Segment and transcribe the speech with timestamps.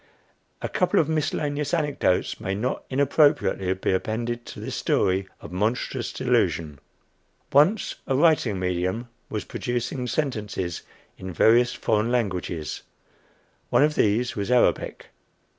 [0.63, 6.11] A couple of miscellaneous anecdotes may not inappropriately be appended to this story of monstrous
[6.11, 6.79] delusion.
[7.53, 10.81] Once a "writing medium" was producing sentences
[11.19, 12.81] in various foreign languages.
[13.69, 15.09] One of these was Arabic.